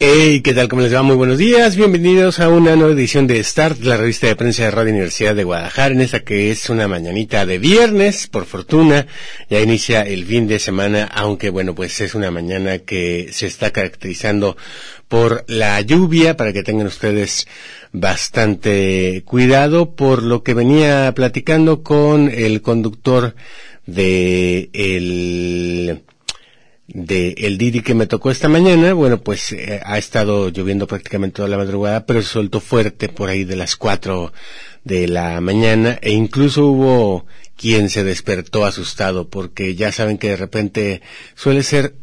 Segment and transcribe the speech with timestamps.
[0.00, 0.68] Hey, ¿qué tal?
[0.68, 1.02] ¿Cómo les va?
[1.02, 1.74] Muy buenos días.
[1.74, 5.42] Bienvenidos a una nueva edición de Start, la revista de prensa de Radio Universidad de
[5.42, 9.08] Guadalajara, en esta que es una mañanita de viernes, por fortuna.
[9.50, 13.72] Ya inicia el fin de semana, aunque bueno, pues es una mañana que se está
[13.72, 14.56] caracterizando
[15.08, 17.48] por la lluvia, para que tengan ustedes
[17.90, 23.34] bastante cuidado, por lo que venía platicando con el conductor
[23.84, 26.02] de el
[26.88, 31.36] de el Didi que me tocó esta mañana, bueno, pues eh, ha estado lloviendo prácticamente
[31.36, 34.32] toda la madrugada, pero se soltó fuerte por ahí de las cuatro
[34.84, 40.36] de la mañana e incluso hubo quien se despertó asustado porque ya saben que de
[40.36, 41.02] repente
[41.34, 41.94] suele ser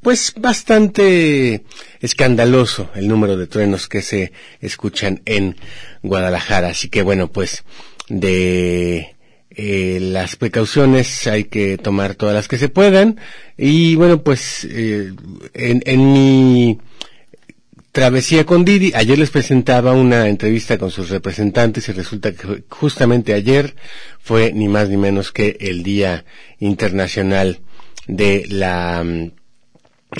[0.00, 1.64] pues bastante
[2.00, 5.56] escandaloso el número de truenos que se escuchan en
[6.02, 6.68] Guadalajara.
[6.68, 7.64] Así que bueno, pues
[8.08, 9.11] de
[9.56, 13.18] eh, las precauciones hay que tomar todas las que se puedan.
[13.56, 15.12] Y bueno pues eh,
[15.54, 16.78] en, en, mi
[17.92, 23.34] travesía con Didi ayer les presentaba una entrevista con sus representantes y resulta que justamente
[23.34, 23.74] ayer
[24.18, 26.24] fue ni más ni menos que el día
[26.58, 27.60] internacional
[28.06, 29.04] de la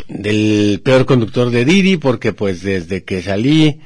[0.08, 3.80] del peor conductor de Didi porque pues desde que salí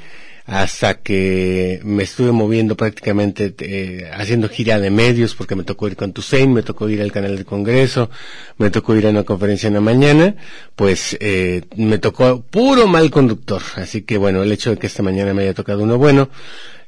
[0.47, 5.97] hasta que me estuve moviendo prácticamente eh, haciendo gira de medios porque me tocó ir
[5.97, 8.11] con Tusein, me tocó ir al canal del Congreso,
[8.56, 10.36] me tocó ir a una conferencia en la mañana,
[10.77, 13.61] pues eh, me tocó puro mal conductor.
[13.75, 16.30] Así que bueno, el hecho de que esta mañana me haya tocado uno bueno,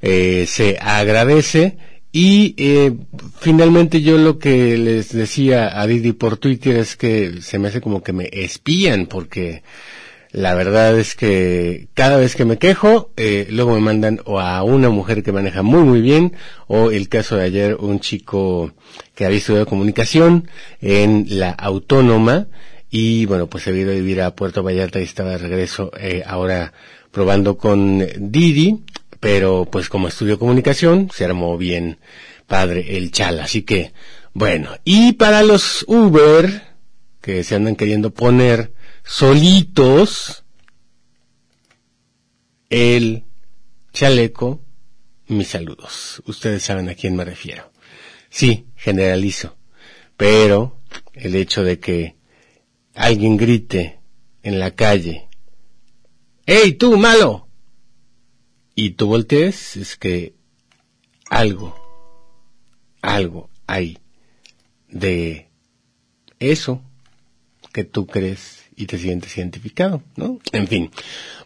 [0.03, 1.79] eh, se agradece.
[2.11, 2.93] Y eh,
[3.39, 7.83] finalmente yo lo que les decía a Didi por Twitter es que se me hace
[7.83, 9.63] como que me espían porque
[10.31, 14.63] la verdad es que cada vez que me quejo, eh, luego me mandan o a
[14.63, 16.35] una mujer que maneja muy muy bien,
[16.67, 18.73] o el caso de ayer, un chico
[19.15, 20.49] que había estudiado comunicación
[20.81, 22.49] en la autónoma,
[22.91, 25.91] y bueno, pues se había ido a vivir a Puerto Vallarta y estaba de regreso
[25.99, 26.73] eh, ahora
[27.11, 28.85] probando con Didi,
[29.21, 31.99] pero pues como estudió comunicación, se armó bien
[32.47, 33.93] padre el chal, así que
[34.35, 36.63] bueno, y para los Uber,
[37.21, 38.73] que se andan queriendo poner
[39.09, 40.45] solitos
[42.69, 43.25] el
[43.93, 44.63] chaleco,
[45.29, 46.23] mis saludos.
[46.27, 47.73] Ustedes saben a quién me refiero.
[48.29, 49.57] Sí, generalizo,
[50.19, 50.83] pero
[51.15, 52.17] el hecho de que
[52.95, 53.99] alguien grite
[54.43, 55.29] en la calle,
[56.45, 57.49] ¡Ey, tú, malo!
[58.75, 60.35] Y tú voltees, es que
[61.31, 61.75] algo,
[63.03, 63.99] algo hay
[64.89, 65.51] de
[66.39, 66.83] eso
[67.73, 70.39] que tú crees y te sientes identificado, ¿no?
[70.53, 70.91] En fin.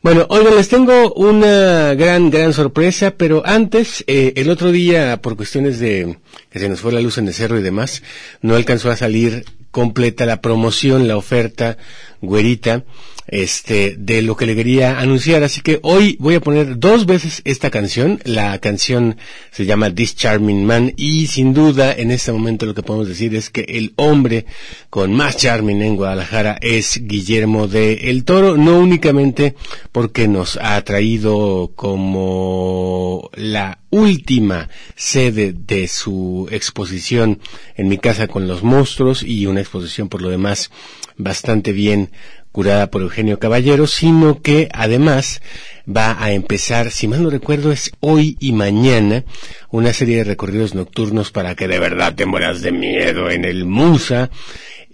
[0.03, 5.37] Bueno, hoy les tengo una gran, gran sorpresa, pero antes, eh, el otro día, por
[5.37, 6.19] cuestiones de
[6.51, 8.03] que se nos fue la luz en el cerro y demás,
[8.43, 11.79] no alcanzó a salir completa la promoción, la oferta,
[12.23, 12.85] güerita,
[13.27, 15.43] este, de lo que le quería anunciar.
[15.43, 18.21] Así que hoy voy a poner dos veces esta canción.
[18.25, 19.17] La canción
[19.51, 23.35] se llama This Charming Man y sin duda en este momento lo que podemos decir
[23.35, 24.47] es que el hombre
[24.89, 29.55] con más charming en Guadalajara es Guillermo de El Toro, no únicamente
[29.91, 37.41] porque nos ha traído como la última sede de su exposición
[37.77, 40.71] en mi casa con los monstruos y una exposición por lo demás
[41.17, 42.11] bastante bien
[42.53, 45.41] curada por Eugenio Caballero, sino que además
[45.89, 49.25] va a empezar, si mal no recuerdo, es hoy y mañana,
[49.71, 53.65] una serie de recorridos nocturnos para que de verdad te mueras de miedo en el
[53.65, 54.31] Musa.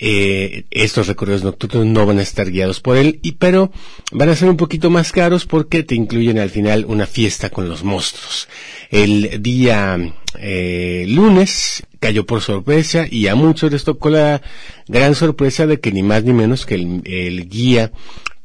[0.00, 3.72] Eh, estos recorridos nocturnos no van a estar guiados por él, y pero
[4.12, 7.68] van a ser un poquito más caros porque te incluyen al final una fiesta con
[7.68, 8.48] los monstruos.
[8.90, 9.98] El día
[10.38, 14.40] eh, lunes cayó por sorpresa y a muchos les tocó la
[14.86, 17.90] gran sorpresa de que ni más ni menos que el, el guía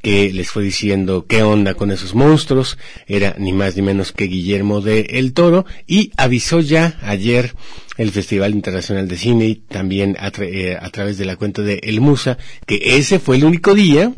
[0.04, 2.78] que les fue diciendo qué onda con esos monstruos,
[3.08, 7.56] era ni más ni menos que Guillermo de El Toro, y avisó ya ayer
[7.98, 11.80] el Festival Internacional de Cine y también a, eh, a través de la cuenta de
[11.84, 14.14] El Musa, que ese fue el único día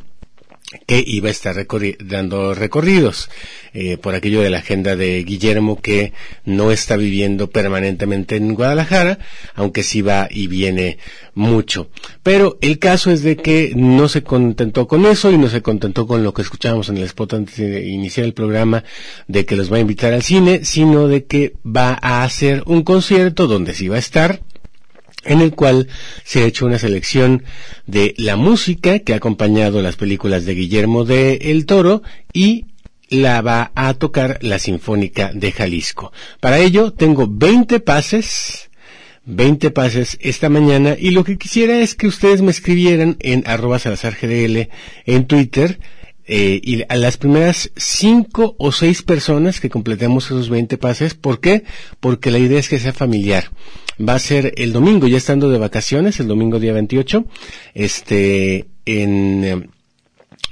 [0.86, 1.56] que iba a estar
[2.00, 3.30] dando recorridos
[3.74, 6.14] eh, por aquello de la agenda de Guillermo que
[6.46, 9.20] no está viviendo permanentemente en Guadalajara,
[9.54, 10.98] aunque sí va y viene
[11.34, 11.90] mucho.
[12.24, 16.08] Pero el caso es de que no se contentó con eso y no se contentó
[16.08, 18.84] con lo que escuchábamos en el spot antes de iniciar el programa
[19.28, 22.84] de que los va a invitar al cine, sino de que va a hacer un
[22.84, 24.42] concierto donde sí va a estar
[25.26, 25.88] en el cual
[26.24, 27.44] se ha hecho una selección
[27.86, 32.66] de la música que ha acompañado las películas de Guillermo de El Toro y
[33.10, 36.12] la va a tocar la Sinfónica de Jalisco.
[36.40, 38.70] Para ello tengo 20 pases,
[39.26, 43.80] 20 pases esta mañana y lo que quisiera es que ustedes me escribieran en arroba
[43.80, 44.70] salazargdl
[45.06, 45.80] en Twitter
[46.28, 51.14] eh, y a las primeras cinco o seis personas que completemos esos 20 pases.
[51.14, 51.64] ¿Por qué?
[52.00, 53.52] Porque la idea es que sea familiar
[54.00, 57.26] va a ser el domingo, ya estando de vacaciones, el domingo día 28,
[57.74, 59.70] este, en eh,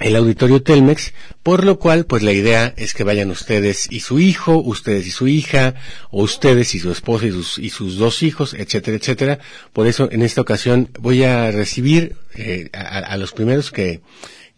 [0.00, 1.12] el auditorio Telmex,
[1.42, 5.10] por lo cual, pues la idea es que vayan ustedes y su hijo, ustedes y
[5.10, 5.74] su hija,
[6.10, 9.38] o ustedes y su esposa y sus, y sus dos hijos, etcétera, etcétera.
[9.72, 14.00] Por eso, en esta ocasión, voy a recibir eh, a, a, los primeros que,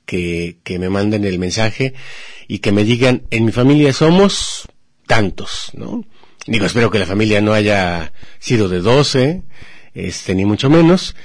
[0.06, 1.94] que, que me manden el mensaje
[2.48, 4.68] y que me digan, en mi familia somos
[5.06, 6.04] tantos, ¿no?
[6.46, 9.42] Digo, espero que la familia no haya sido de 12,
[9.94, 11.16] este, ni mucho menos,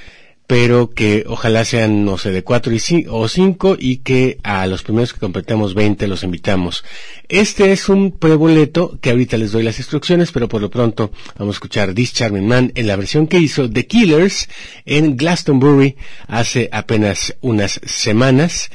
[0.51, 4.83] pero que ojalá sean, no sé, de cuatro y o cinco y que a los
[4.83, 6.83] primeros que completemos 20 los invitamos.
[7.29, 11.55] Este es un preboleto que ahorita les doy las instrucciones, pero por lo pronto vamos
[11.55, 14.49] a escuchar This Charming Man en la versión que hizo The Killers
[14.85, 15.95] en Glastonbury
[16.27, 18.71] hace apenas unas semanas.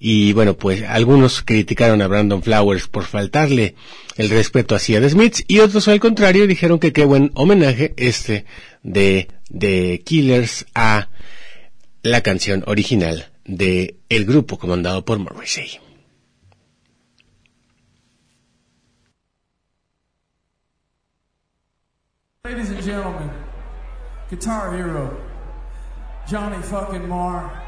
[0.00, 3.76] Y bueno, pues algunos criticaron a Brandon Flowers por faltarle
[4.16, 8.44] el respeto hacia The Smiths y otros al contrario dijeron que qué buen homenaje este
[8.82, 11.08] de The Killers a
[12.02, 15.80] la canción original de el grupo comandado por Morrissey.
[22.44, 23.30] Ladies and gentlemen,
[24.28, 25.16] guitar hero,
[26.28, 27.62] Johnny fucking Marr.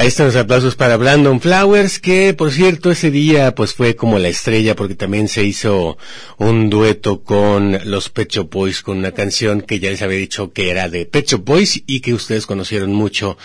[0.00, 4.18] Ahí están los aplausos para Brandon Flowers, que por cierto ese día pues fue como
[4.18, 5.98] la estrella porque también se hizo
[6.38, 10.70] un dueto con los Pecho Boys con una canción que ya les había dicho que
[10.70, 13.36] era de Pecho Boys y que ustedes conocieron mucho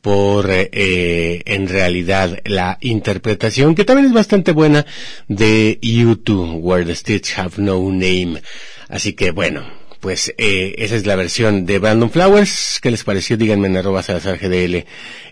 [0.00, 4.86] por eh, en realidad la interpretación que también es bastante buena
[5.26, 8.42] de YouTube, Where the Stitch Have No Name.
[8.88, 9.64] Así que bueno,
[10.06, 12.78] pues eh, esa es la versión de Brandon Flowers.
[12.80, 13.36] ¿Qué les pareció?
[13.36, 14.84] Díganme en arroba GDL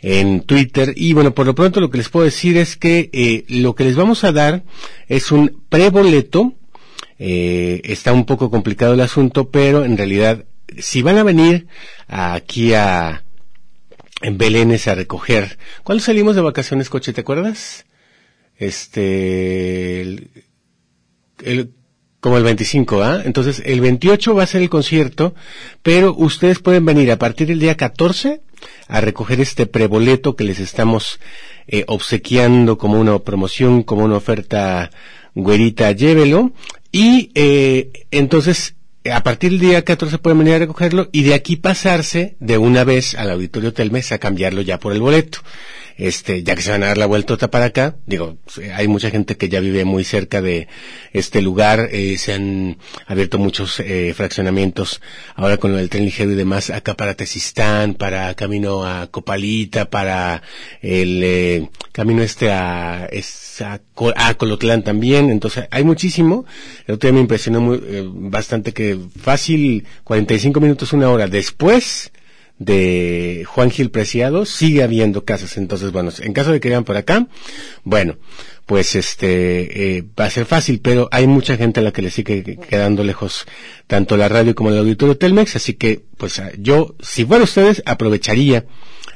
[0.02, 0.93] en Twitter.
[0.97, 3.85] Y bueno, por lo pronto lo que les puedo decir es que eh, lo que
[3.85, 4.64] les vamos a dar
[5.07, 6.54] es un preboleto.
[7.21, 10.45] Eh, está un poco complicado el asunto, pero en realidad,
[10.76, 11.69] si van a venir
[12.09, 13.23] aquí a
[14.23, 15.57] en Belénes a recoger.
[15.85, 17.12] ¿Cuándo salimos de vacaciones, coche?
[17.12, 17.87] ¿Te acuerdas?
[18.57, 20.00] Este,
[21.45, 21.75] el
[22.25, 23.21] como el 25, ¿ah?
[23.23, 25.35] Entonces, el 28 va a ser el concierto,
[25.83, 28.40] pero ustedes pueden venir a partir del día 14
[28.88, 31.21] a recoger este preboleto que les estamos
[31.69, 34.90] eh, obsequiando como una promoción, como una oferta
[35.35, 36.52] güerita, llévelo.
[36.90, 38.75] Y eh, entonces,
[39.12, 42.85] a partir del día 14 pueden venir a recogerlo y de aquí pasarse de una
[42.85, 45.40] vez al Auditorio Telmes a cambiarlo ya por el boleto
[45.97, 48.37] este, ya que se van a dar la vuelta para acá, digo,
[48.75, 50.69] hay mucha gente que ya vive muy cerca de
[51.13, 55.01] este lugar, eh, se han abierto muchos eh, fraccionamientos
[55.35, 60.43] ahora con el tren ligero y demás, acá para Tesistán, para camino a Copalita, para
[60.83, 63.09] el eh, camino este a,
[64.17, 66.45] a, Colotlán también, entonces hay muchísimo,
[66.87, 67.81] el otro día me impresionó muy,
[68.13, 72.11] bastante que fácil 45 minutos, una hora después,
[72.58, 75.56] de Juan Gil Preciado, sigue habiendo casas.
[75.56, 77.26] Entonces, bueno, en caso de que vayan por acá,
[77.82, 78.16] bueno,
[78.66, 82.11] pues este, eh, va a ser fácil, pero hay mucha gente a la que le
[82.11, 83.46] sigue quedando lejos
[83.87, 88.64] tanto la radio como el auditorio Telmex, así que, pues yo, si fuera ustedes, aprovecharía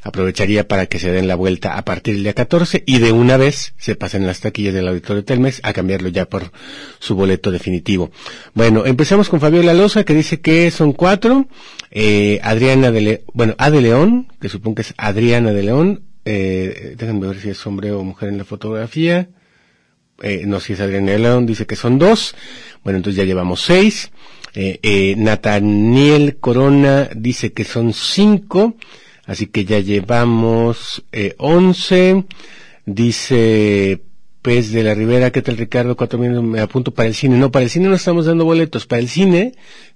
[0.09, 3.37] aprovecharía para que se den la vuelta a partir del día 14 y de una
[3.37, 6.51] vez se pasen las taquillas del Auditorio Telmex a cambiarlo ya por
[6.99, 8.11] su boleto definitivo.
[8.55, 11.47] Bueno, empezamos con Fabiola Loza que dice que son cuatro,
[11.91, 16.03] eh, Adriana de León, bueno, A de León, que supongo que es Adriana de León,
[16.25, 19.29] eh, déjenme ver si es hombre o mujer en la fotografía,
[20.23, 22.35] eh, no si es Adriana de León, dice que son dos,
[22.83, 24.11] bueno, entonces ya llevamos seis,
[24.55, 28.75] eh, eh, Nathaniel Corona dice que son cinco,
[29.29, 32.25] Así que ya llevamos eh, 11.
[32.87, 34.01] Dice
[34.41, 35.99] Pez de la Rivera, ¿qué tal Ricardo?
[35.99, 37.37] Cuatro minutos me apunto para el cine.
[37.37, 38.87] No, para el cine no estamos dando boletos.
[38.87, 39.53] Para el cine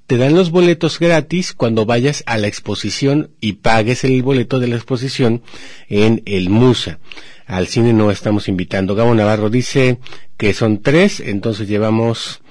[0.07, 4.67] te dan los boletos gratis cuando vayas a la exposición y pagues el boleto de
[4.69, 5.43] la exposición
[5.89, 6.99] en el Musa.
[7.47, 8.95] Al cine no estamos invitando.
[8.95, 9.97] Gabo Navarro dice
[10.37, 12.43] que son tres, entonces llevamos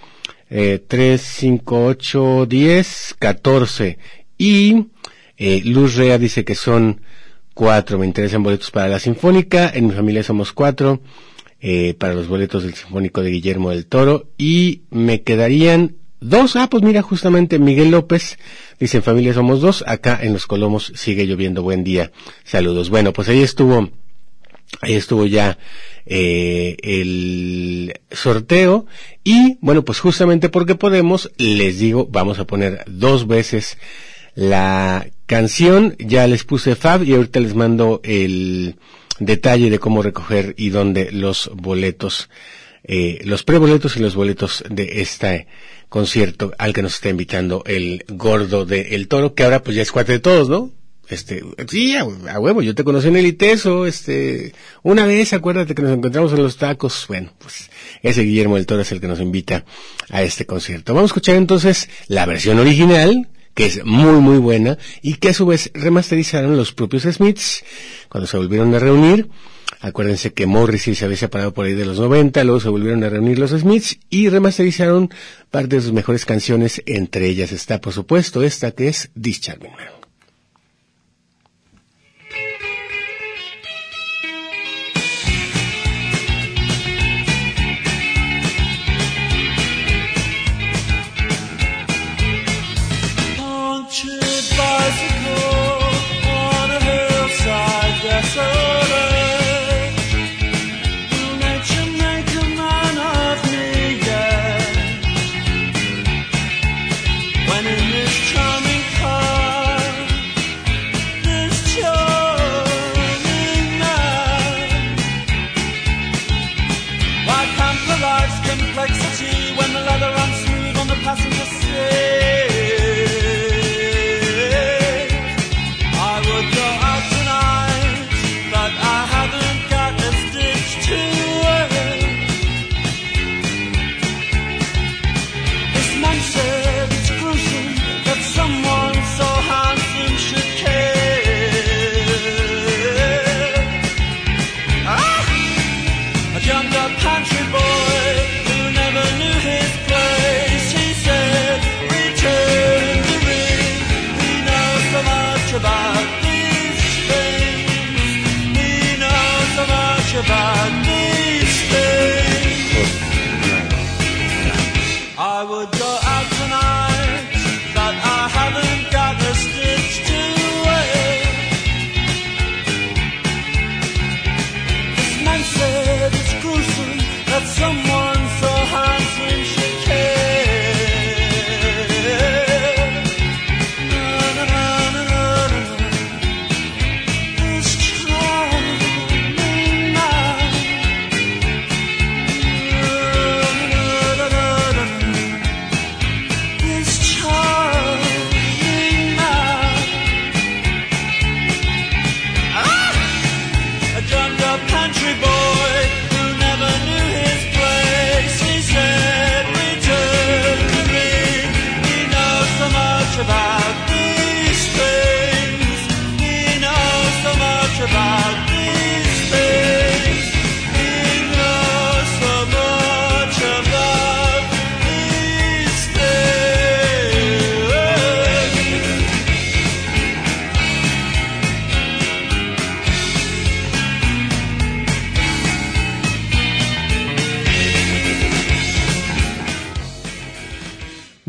[0.49, 3.99] eh, tres, cinco, ocho, diez, catorce.
[4.39, 4.87] Y
[5.41, 7.01] eh, Luz Rea dice que son
[7.55, 11.01] cuatro, me interesan boletos para la Sinfónica, en mi familia somos cuatro,
[11.59, 16.69] eh, para los boletos del Sinfónico de Guillermo del Toro, y me quedarían dos, ah,
[16.69, 18.37] pues mira, justamente Miguel López,
[18.79, 22.11] dice en familia somos dos, acá en Los Colomos sigue lloviendo, buen día,
[22.43, 22.91] saludos.
[22.91, 23.89] Bueno, pues ahí estuvo,
[24.81, 25.57] ahí estuvo ya
[26.05, 28.85] eh, el sorteo
[29.23, 33.77] y bueno pues justamente porque podemos les digo vamos a poner dos veces
[34.33, 38.75] la canción, ya les puse Fab y ahorita les mando el
[39.17, 42.29] detalle de cómo recoger y dónde los boletos,
[42.83, 45.47] eh, los preboletos y los boletos de este
[45.87, 49.83] concierto al que nos está invitando el gordo de El Toro, que ahora pues ya
[49.83, 50.69] es cuate de todos, ¿no?
[51.07, 55.81] Este, sí, a, huevo, yo te conocí en el ITESO, este, una vez, acuérdate que
[55.81, 57.69] nos encontramos en los tacos, bueno, pues
[58.03, 59.63] ese Guillermo del Toro es el que nos invita
[60.09, 60.93] a este concierto.
[60.93, 65.33] Vamos a escuchar entonces la versión original, que es muy muy buena y que a
[65.33, 67.63] su vez remasterizaron los propios Smiths
[68.09, 69.29] cuando se volvieron a reunir.
[69.79, 73.09] Acuérdense que Morrissey se había separado por ahí de los 90, luego se volvieron a
[73.09, 75.09] reunir los Smiths y remasterizaron
[75.49, 79.71] parte de sus mejores canciones, entre ellas está por supuesto esta que es This Charming
[79.71, 80.00] Man.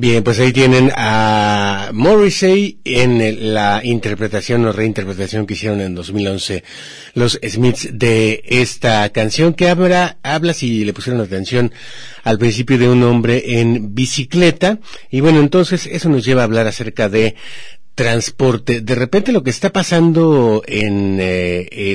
[0.03, 6.65] Bien, pues ahí tienen a Morrissey en la interpretación o reinterpretación que hicieron en 2011
[7.15, 11.73] los Smiths de esta canción que habla, habla si le pusieron atención
[12.25, 14.81] al principio de un hombre en bicicleta.
[15.09, 17.37] Y bueno, entonces eso nos lleva a hablar acerca de
[17.95, 18.81] transporte.
[18.81, 21.95] De repente lo que está pasando en eh,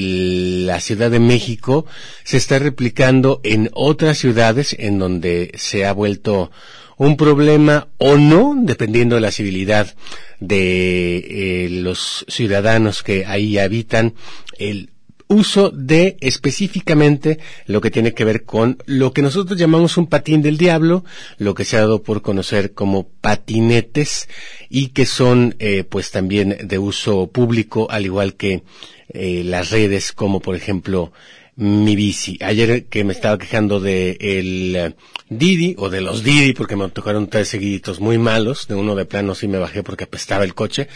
[0.66, 1.86] la Ciudad de México
[2.24, 6.52] se está replicando en otras ciudades en donde se ha vuelto
[6.98, 9.96] un problema o no, dependiendo de la civilidad
[10.40, 14.16] de eh, los ciudadanos que ahí habitan,
[14.58, 14.90] el
[15.28, 20.42] uso de específicamente lo que tiene que ver con lo que nosotros llamamos un patín
[20.42, 21.04] del diablo,
[21.38, 24.30] lo que se ha dado por conocer como patinetes
[24.70, 28.64] y que son eh, pues también de uso público al igual que
[29.10, 31.12] eh, las redes como por ejemplo
[31.58, 32.38] mi bici.
[32.42, 34.96] Ayer que me estaba quejando de el eh,
[35.30, 39.06] Didi o de los Didi porque me tocaron tres seguiditos muy malos, de uno de
[39.06, 40.88] plano sí me bajé porque apestaba el coche.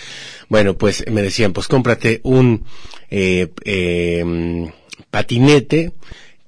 [0.50, 2.64] Bueno, pues me decían, pues cómprate un
[3.10, 4.72] eh, eh,
[5.10, 5.94] patinete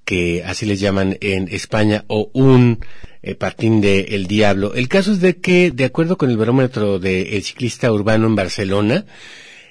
[0.05, 2.85] que así les llaman en España o un
[3.23, 4.75] eh, patín de el diablo.
[4.75, 9.05] El caso es de que, de acuerdo con el barómetro del ciclista urbano en Barcelona,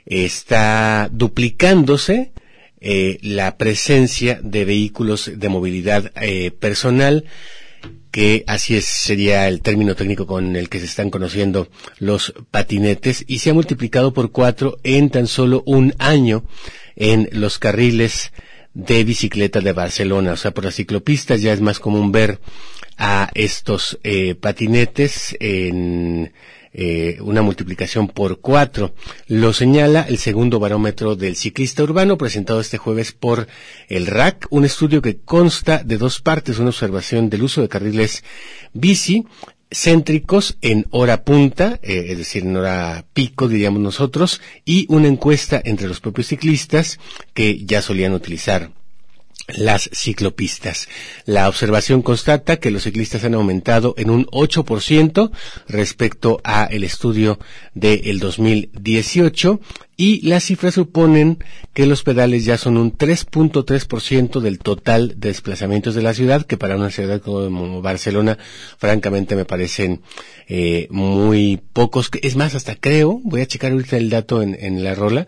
[0.04, 2.32] está duplicándose
[2.84, 7.24] eh, la presencia de vehículos de movilidad eh, personal,
[8.10, 11.68] que así es, sería el término técnico con el que se están conociendo
[11.98, 16.44] los patinetes, y se ha multiplicado por cuatro en tan solo un año
[16.96, 18.32] en los carriles
[18.74, 20.32] de bicicleta de Barcelona.
[20.32, 22.40] O sea, por las ciclopistas ya es más común ver
[22.98, 26.32] a estos eh, patinetes en
[26.74, 28.94] eh, una multiplicación por cuatro.
[29.26, 33.46] Lo señala el segundo barómetro del ciclista urbano presentado este jueves por
[33.88, 38.24] el RAC, un estudio que consta de dos partes, una observación del uso de carriles
[38.72, 39.24] bici
[39.72, 45.60] céntricos en hora punta, eh, es decir, en hora pico, diríamos nosotros, y una encuesta
[45.64, 47.00] entre los propios ciclistas
[47.34, 48.70] que ya solían utilizar
[49.52, 50.88] las ciclopistas.
[51.24, 55.30] La observación constata que los ciclistas han aumentado en un 8%
[55.68, 57.38] respecto a el estudio
[57.74, 59.60] del 2018
[59.96, 61.38] y las cifras suponen
[61.74, 66.56] que los pedales ya son un 3.3% del total de desplazamientos de la ciudad, que
[66.56, 68.38] para una ciudad como Barcelona,
[68.78, 70.00] francamente me parecen
[70.48, 72.10] eh, muy pocos.
[72.22, 75.26] Es más, hasta creo, voy a checar ahorita el dato en, en la rola,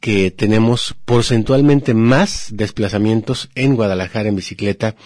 [0.00, 4.96] que tenemos porcentualmente más desplazamientos en Guadalajara en bicicleta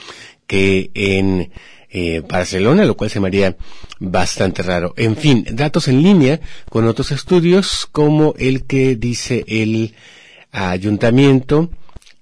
[0.46, 1.50] que en
[1.90, 3.56] eh, Barcelona, lo cual se me haría
[3.98, 4.94] bastante raro.
[4.96, 9.94] En fin, datos en línea con otros estudios como el que dice el
[10.50, 11.70] ayuntamiento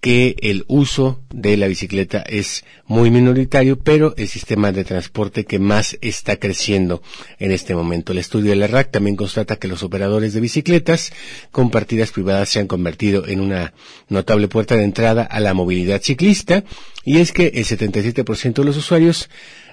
[0.03, 5.61] que el uso de la bicicleta es muy minoritario, pero el sistema de transporte que
[5.61, 7.03] más está creciendo
[7.38, 8.11] en este momento.
[8.11, 11.12] El estudio de la RAC también constata que los operadores de bicicletas
[11.53, 13.75] compartidas privadas se han convertido en una
[14.09, 16.65] notable puerta de entrada a la movilidad ciclista,
[17.05, 19.31] y es que el 77% de los usuarios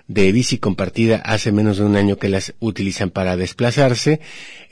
[0.09, 4.19] de bici compartida hace menos de un año que las utilizan para desplazarse,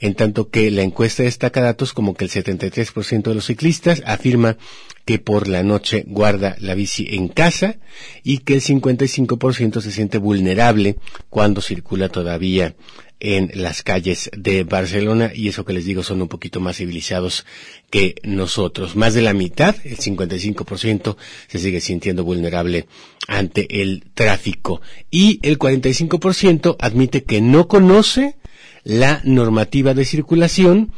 [0.00, 4.58] en tanto que la encuesta destaca datos como que el 73% de los ciclistas afirma
[5.04, 7.76] que por la noche guarda la bici en casa
[8.24, 10.96] y que el 55% se siente vulnerable
[11.30, 12.74] cuando circula todavía
[13.20, 17.44] en las calles de Barcelona y eso que les digo son un poquito más civilizados
[17.90, 18.96] que nosotros.
[18.96, 21.16] Más de la mitad, el 55%,
[21.48, 22.86] se sigue sintiendo vulnerable
[23.26, 28.36] ante el tráfico y el 45% admite que no conoce
[28.84, 30.92] la normativa de circulación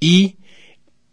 [0.00, 0.36] y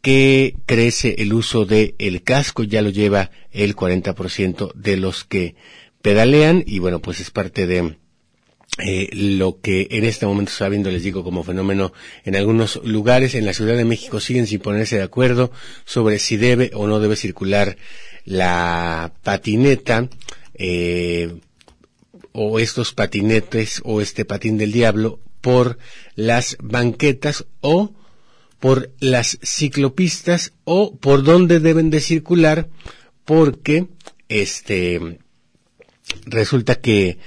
[0.02, 5.56] que crece el uso de el casco, ya lo lleva el 40% de los que
[6.02, 7.98] pedalean y bueno, pues es parte de
[8.80, 11.94] eh, lo que en este momento está viendo, les digo, como fenómeno
[12.26, 15.52] en algunos lugares en la Ciudad de México siguen sin ponerse de acuerdo
[15.86, 17.78] sobre si debe o no debe circular
[18.26, 20.10] la patineta
[20.56, 21.40] eh,
[22.32, 25.78] o estos patinetes o este patín del diablo por
[26.16, 27.94] las banquetas o
[28.60, 32.70] por las ciclopistas o por dónde deben de circular
[33.24, 33.88] porque
[34.30, 35.20] este
[36.26, 37.20] resulta que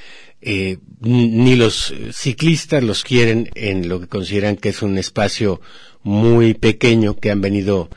[0.49, 5.61] eh, ni los ciclistas los quieren en lo que consideran que es un espacio
[6.05, 7.91] muy pequeño que han venido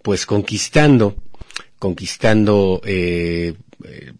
[0.00, 1.14] pues conquistando,
[1.78, 3.52] conquistando eh,
[3.84, 4.12] eh,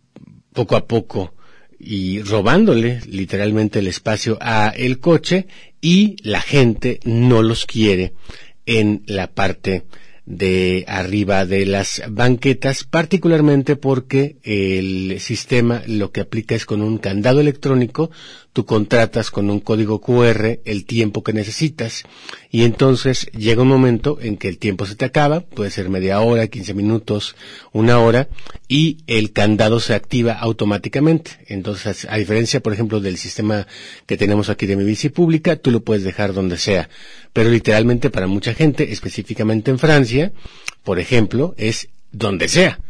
[0.52, 1.32] poco a poco
[1.78, 5.46] y robándole literalmente el espacio a el coche
[5.80, 8.12] y la gente no los quiere
[8.66, 9.84] en la parte
[10.30, 16.98] de arriba de las banquetas, particularmente porque el sistema lo que aplica es con un
[16.98, 18.10] candado electrónico
[18.52, 22.04] tú contratas con un código QR el tiempo que necesitas
[22.50, 26.20] y entonces llega un momento en que el tiempo se te acaba, puede ser media
[26.20, 27.36] hora, 15 minutos,
[27.72, 28.28] una hora
[28.66, 31.32] y el candado se activa automáticamente.
[31.46, 33.66] Entonces, a diferencia, por ejemplo, del sistema
[34.06, 36.88] que tenemos aquí de mi bici pública, tú lo puedes dejar donde sea.
[37.32, 40.32] Pero literalmente para mucha gente, específicamente en Francia,
[40.82, 42.80] por ejemplo, es donde sea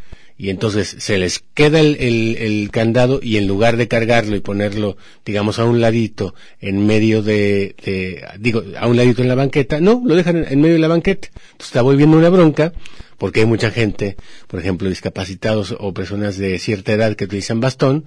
[0.41, 4.97] y entonces se les queda el, el, candado y en lugar de cargarlo y ponerlo,
[5.23, 9.81] digamos, a un ladito en medio de, de digo, a un ladito en la banqueta,
[9.81, 11.29] no, lo dejan en, medio de la banqueta.
[11.29, 12.73] Entonces está volviendo una bronca
[13.19, 18.07] porque hay mucha gente, por ejemplo, discapacitados o personas de cierta edad que utilizan bastón,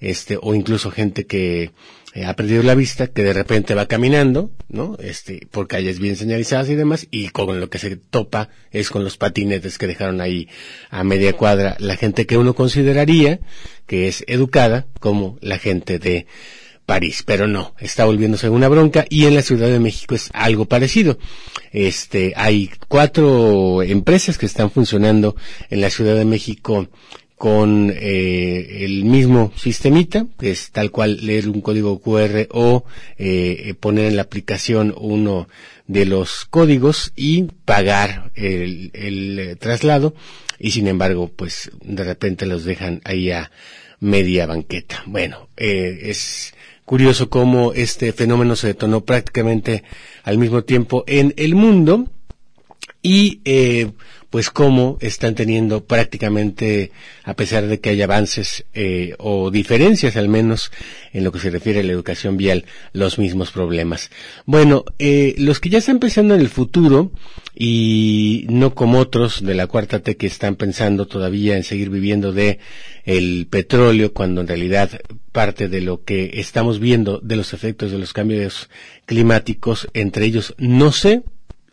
[0.00, 1.70] este, o incluso gente que
[2.14, 4.96] eh, ha perdido la vista, que de repente va caminando, ¿no?
[5.00, 9.02] Este, por calles bien señalizadas y demás, y con lo que se topa es con
[9.02, 10.48] los patinetes que dejaron ahí
[10.90, 13.40] a media cuadra la gente que uno consideraría
[13.86, 16.26] que es educada como la gente de
[16.86, 20.66] París, pero no, está volviéndose una bronca y en la Ciudad de México es algo
[20.66, 21.18] parecido.
[21.72, 25.34] Este, hay cuatro empresas que están funcionando
[25.70, 26.88] en la Ciudad de México
[27.36, 32.84] con eh, el mismo sistemita, es tal cual leer un código QR o
[33.18, 35.48] eh, poner en la aplicación uno
[35.86, 40.14] de los códigos y pagar el, el eh, traslado
[40.58, 43.50] y sin embargo pues de repente los dejan ahí a
[44.00, 45.02] media banqueta.
[45.06, 49.84] Bueno, eh, es curioso cómo este fenómeno se detonó prácticamente
[50.22, 52.08] al mismo tiempo en el mundo
[53.02, 53.90] y eh,
[54.34, 56.90] pues cómo están teniendo prácticamente,
[57.22, 60.72] a pesar de que hay avances eh, o diferencias al menos
[61.12, 64.10] en lo que se refiere a la educación vial, los mismos problemas.
[64.44, 67.12] Bueno, eh, los que ya están pensando en el futuro
[67.54, 72.32] y no como otros de la cuarta T que están pensando todavía en seguir viviendo
[72.32, 72.58] de
[73.04, 77.98] el petróleo cuando en realidad parte de lo que estamos viendo de los efectos de
[77.98, 78.68] los cambios
[79.06, 81.22] climáticos, entre ellos no sé,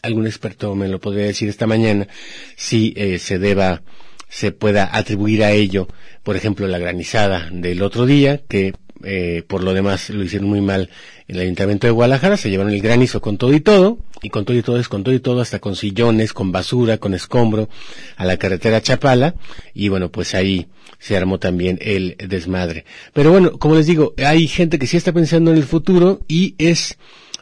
[0.02, 2.08] algún experto me lo podría decir esta mañana,
[2.56, 3.82] si eh, se deba,
[4.30, 5.88] se pueda atribuir a ello,
[6.24, 10.62] por ejemplo, la granizada del otro día, que eh, por lo demás lo hicieron muy
[10.62, 10.90] mal
[11.28, 14.58] el Ayuntamiento de Guadalajara, se llevaron el granizo con todo y todo, y con todo
[14.58, 17.70] y todo es con todo y todo, hasta con sillones, con basura, con escombro,
[18.18, 19.36] a la carretera Chapala,
[19.74, 20.68] y bueno, pues ahí
[21.00, 22.86] se armó también el desmadre.
[23.14, 26.56] Pero bueno, como les digo, hay gente que sí está pensando en el futuro y
[26.58, 26.98] es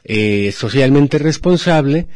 [0.05, 2.07] eh, socialmente responsable,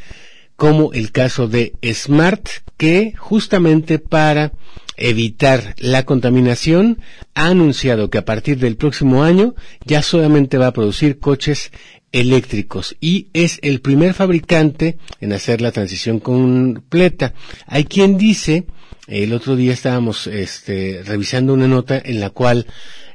[0.63, 2.47] como el caso de Smart,
[2.77, 4.53] que justamente para
[4.95, 6.99] evitar la contaminación
[7.35, 11.73] ha anunciado que a partir del próximo año ya solamente va a producir coches
[12.13, 17.33] eléctricos y es el primer fabricante en hacer la transición completa.
[17.67, 18.65] Hay quien dice,
[19.07, 22.67] el otro día estábamos este, revisando una nota en la cual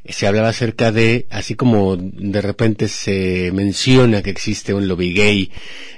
[0.04, 5.50] se hablaba acerca de, así como de repente se menciona que existe un lobby gay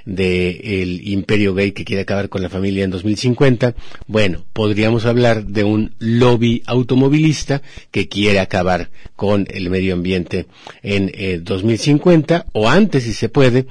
[0.05, 3.75] del imperio gay que quiere acabar con la familia en 2050,
[4.07, 7.61] bueno, podríamos hablar de un lobby automovilista
[7.91, 10.47] que quiere acabar con el medio ambiente
[10.81, 13.65] en 2050 eh, o antes si se puede,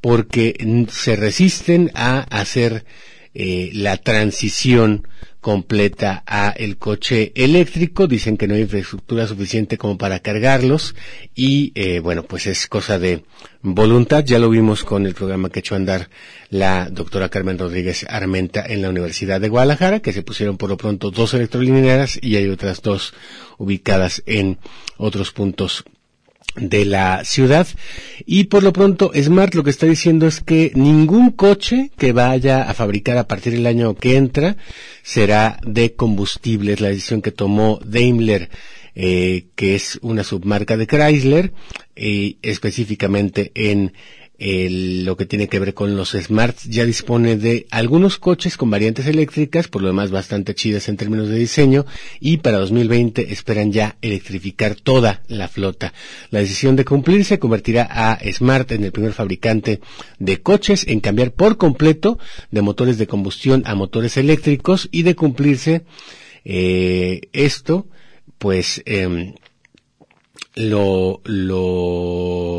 [0.00, 0.56] porque
[0.90, 2.84] se resisten a hacer
[3.34, 5.06] eh, la transición
[5.40, 8.06] completa a el coche eléctrico.
[8.06, 10.94] Dicen que no hay infraestructura suficiente como para cargarlos
[11.34, 13.24] y eh, bueno, pues es cosa de
[13.62, 14.24] voluntad.
[14.24, 16.10] Ya lo vimos con el programa que echó a andar
[16.50, 20.76] la doctora Carmen Rodríguez Armenta en la Universidad de Guadalajara, que se pusieron por lo
[20.76, 23.14] pronto dos electrolineras y hay otras dos
[23.58, 24.58] ubicadas en
[24.98, 25.84] otros puntos
[26.56, 27.66] de la ciudad.
[28.26, 32.62] Y por lo pronto Smart lo que está diciendo es que ningún coche que vaya
[32.62, 34.56] a fabricar a partir del año que entra
[35.02, 36.72] será de combustible.
[36.72, 38.50] Es la decisión que tomó Daimler
[38.94, 41.52] eh, que es una submarca de Chrysler
[41.94, 43.92] eh, específicamente en
[44.40, 49.06] lo que tiene que ver con los smarts ya dispone de algunos coches con variantes
[49.06, 51.84] eléctricas, por lo demás bastante chidas en términos de diseño,
[52.20, 55.92] y para 2020 esperan ya electrificar toda la flota.
[56.30, 59.80] La decisión de cumplirse convertirá a Smart en el primer fabricante
[60.18, 62.18] de coches en cambiar por completo
[62.50, 65.84] de motores de combustión a motores eléctricos y de cumplirse
[66.46, 67.88] eh, esto,
[68.38, 69.34] pues eh,
[70.54, 72.49] lo, lo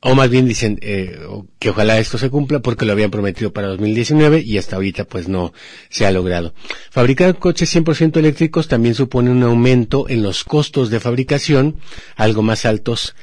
[0.00, 1.18] o más bien dicen eh,
[1.58, 5.28] que ojalá esto se cumpla porque lo habían prometido para 2019 y hasta ahorita pues
[5.28, 5.52] no
[5.88, 6.54] se ha logrado.
[6.90, 11.76] Fabricar coches 100% eléctricos también supone un aumento en los costos de fabricación,
[12.16, 13.14] algo más altos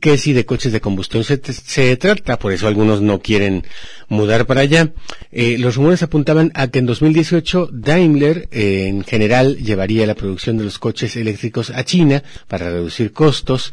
[0.00, 3.64] que si de coches de combustión se, trata, por eso algunos no quieren
[4.08, 4.92] mudar para allá.
[5.30, 10.58] Eh, los rumores apuntaban a que en 2018 Daimler eh, en general llevaría la producción
[10.58, 13.72] de los coches eléctricos a China para reducir costos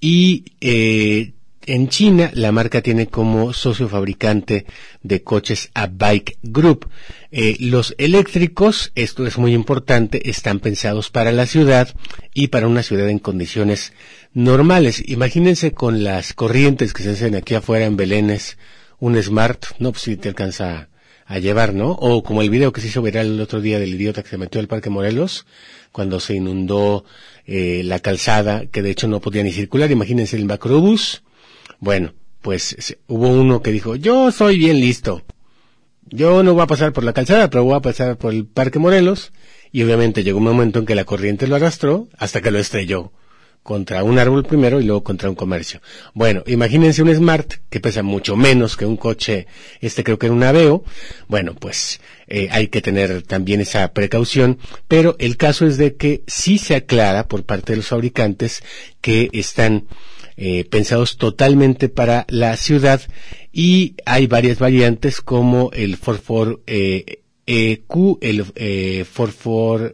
[0.00, 1.32] y eh,
[1.66, 4.66] en China, la marca tiene como socio fabricante
[5.02, 6.88] de coches a Bike Group.
[7.30, 11.94] Eh, los eléctricos, esto es muy importante, están pensados para la ciudad
[12.32, 13.92] y para una ciudad en condiciones
[14.32, 15.02] normales.
[15.06, 18.58] Imagínense con las corrientes que se hacen aquí afuera en Belénes,
[18.98, 20.88] un Smart, no, pues si te alcanza
[21.26, 21.90] a llevar, ¿no?
[21.90, 24.38] O como el video que se hizo viral el otro día del idiota que se
[24.38, 25.44] metió al Parque Morelos,
[25.90, 27.04] cuando se inundó
[27.46, 29.90] eh, la calzada, que de hecho no podía ni circular.
[29.90, 31.22] Imagínense el macrobús,
[31.80, 35.22] bueno, pues hubo uno que dijo, yo soy bien listo.
[36.08, 38.78] Yo no voy a pasar por la calzada, pero voy a pasar por el Parque
[38.78, 39.32] Morelos.
[39.72, 43.12] Y obviamente llegó un momento en que la corriente lo arrastró hasta que lo estrelló
[43.66, 45.82] contra un árbol primero y luego contra un comercio.
[46.14, 49.48] Bueno, imagínense un Smart que pesa mucho menos que un coche,
[49.80, 50.84] este creo que era un Aveo.
[51.26, 56.22] Bueno, pues eh, hay que tener también esa precaución, pero el caso es de que
[56.28, 58.62] sí se aclara por parte de los fabricantes
[59.00, 59.86] que están
[60.36, 63.00] eh, pensados totalmente para la ciudad.
[63.52, 69.92] Y hay varias variantes como el Ford Ford eh, EQ, el eh, Ford Ford,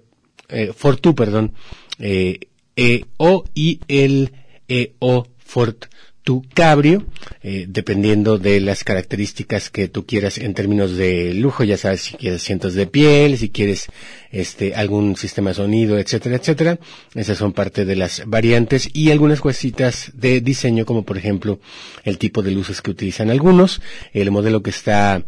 [0.49, 1.53] eh, Ford 2, perdón,
[1.99, 2.41] eh,
[2.77, 4.33] EO y el
[4.69, 5.77] EO Ford
[6.23, 7.05] tu cabrio,
[7.43, 12.15] eh, dependiendo de las características que tú quieras en términos de lujo, ya sabes si
[12.15, 13.89] quieres asientos de piel, si quieres
[14.31, 16.79] este algún sistema de sonido, etcétera, etcétera.
[17.15, 21.59] Esas son parte de las variantes y algunas cositas de diseño, como por ejemplo
[22.05, 23.83] el tipo de luces que utilizan algunos,
[24.13, 25.25] el modelo que está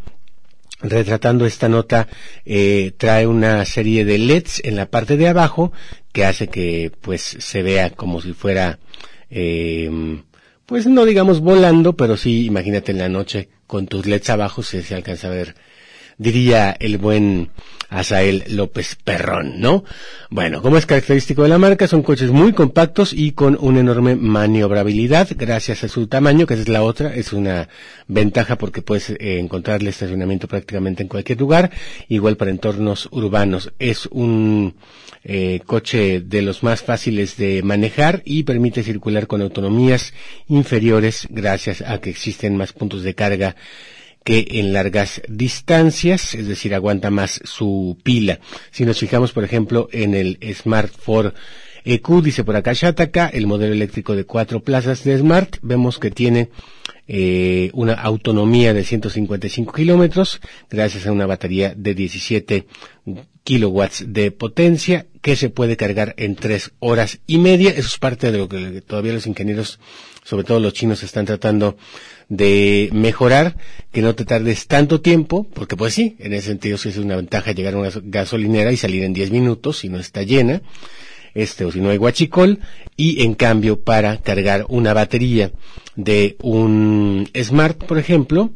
[0.81, 2.09] retratando esta nota
[2.45, 5.73] eh, trae una serie de LEDs en la parte de abajo
[6.13, 8.79] que hace que pues se vea como si fuera
[9.31, 9.91] eh,
[10.67, 14.83] pues no digamos volando, pero sí, imagínate en la noche con tus LEDs abajo si
[14.83, 15.55] se alcanza a ver,
[16.19, 17.51] diría el buen
[17.95, 19.85] Asael López Perrón, ¿no?
[20.31, 24.17] Bueno, como es característico de la marca, son coches muy compactos y con una enorme
[24.17, 27.69] maniobrabilidad gracias a su tamaño, que es la otra, es una
[28.09, 31.71] ventaja porque puedes eh, encontrarle estacionamiento prácticamente en cualquier lugar,
[32.09, 33.73] igual para entornos urbanos.
[33.79, 34.75] Es un
[35.23, 40.13] eh, coche de los más fáciles de manejar y permite circular con autonomías
[40.49, 43.57] inferiores gracias a que existen más puntos de carga
[44.25, 48.41] que en largas distancias, es decir, aguanta más su pila.
[48.71, 51.35] Si nos fijamos, por ejemplo, en el Smart 4
[51.85, 56.11] EQ, dice por acá Shataka, el modelo eléctrico de cuatro plazas de Smart, vemos que
[56.11, 56.49] tiene
[57.07, 62.67] eh, una autonomía de 155 kilómetros, gracias a una batería de 17
[63.45, 67.71] kilowatts de potencia, que se puede cargar en tres horas y media.
[67.71, 69.79] Eso es parte de lo que todavía los ingenieros,
[70.23, 71.77] sobre todo los chinos, están tratando
[72.29, 73.57] de mejorar,
[73.93, 77.17] que no te tardes tanto tiempo, porque pues sí, en ese sentido sí es una
[77.17, 80.63] ventaja llegar a una gasolinera y salir en 10 minutos si no está llena,
[81.35, 82.61] este o si no hay guachicol,
[82.97, 85.53] y en cambio para cargar una batería
[85.97, 88.53] de un Smart, por ejemplo,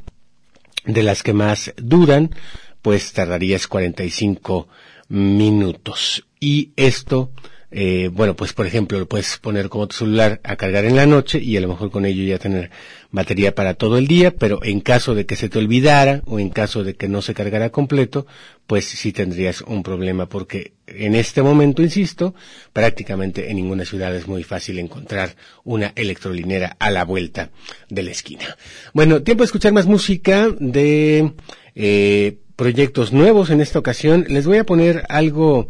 [0.84, 2.30] de las que más duran,
[2.82, 4.68] pues tardarías 45
[5.08, 6.26] minutos.
[6.40, 7.32] Y esto
[7.70, 11.04] eh, bueno, pues por ejemplo, lo puedes poner como tu celular a cargar en la
[11.06, 12.70] noche y a lo mejor con ello ya tener
[13.10, 16.48] batería para todo el día, pero en caso de que se te olvidara o en
[16.48, 18.26] caso de que no se cargara completo,
[18.66, 22.34] pues sí tendrías un problema porque en este momento, insisto,
[22.72, 27.50] prácticamente en ninguna ciudad es muy fácil encontrar una electrolinera a la vuelta
[27.90, 28.56] de la esquina.
[28.94, 31.32] Bueno, tiempo de escuchar más música de
[31.74, 34.24] eh, proyectos nuevos en esta ocasión.
[34.28, 35.68] Les voy a poner algo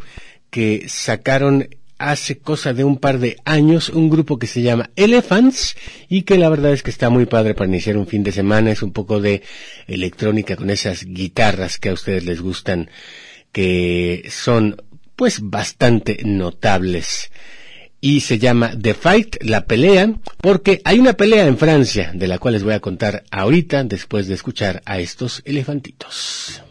[0.49, 5.75] que sacaron hace cosa de un par de años un grupo que se llama Elephants
[6.07, 8.71] y que la verdad es que está muy padre para iniciar un fin de semana.
[8.71, 9.43] Es un poco de
[9.87, 12.89] electrónica con esas guitarras que a ustedes les gustan,
[13.51, 14.81] que son
[15.15, 17.29] pues bastante notables.
[18.01, 22.39] Y se llama The Fight, la pelea, porque hay una pelea en Francia, de la
[22.39, 26.63] cual les voy a contar ahorita, después de escuchar a estos elefantitos.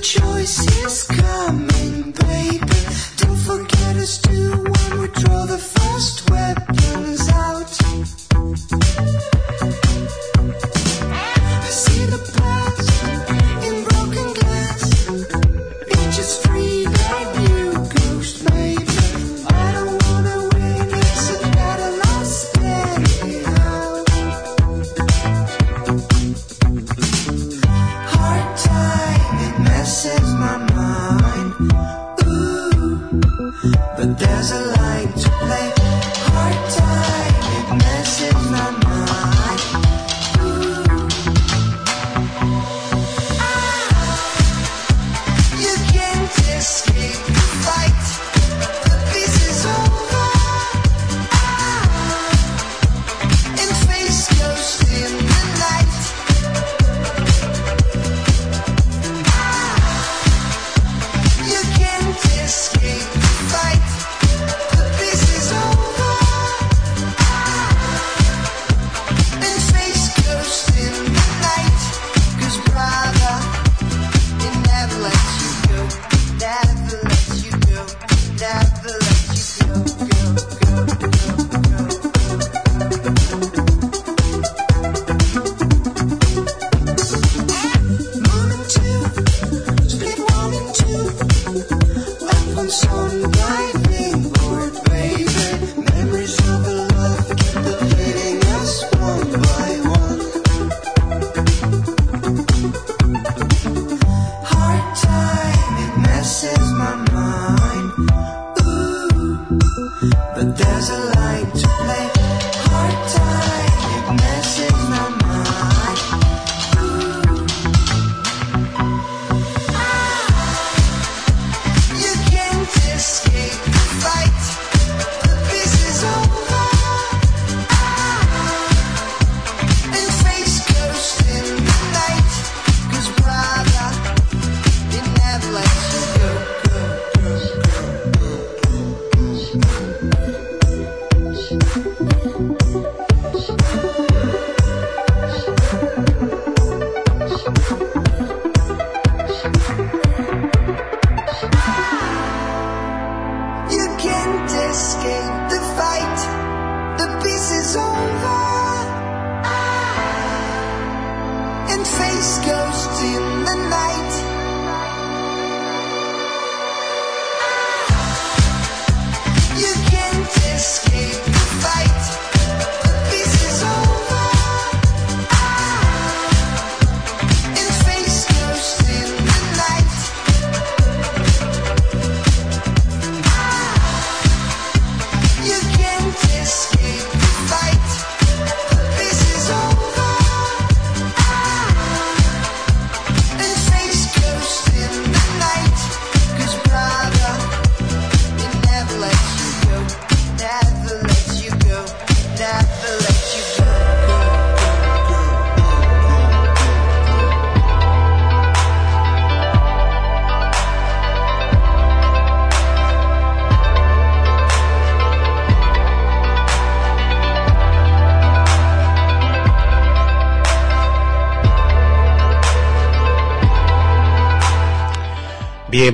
[0.00, 2.80] choice is coming, baby.
[3.16, 5.79] Don't forget us too when we draw the.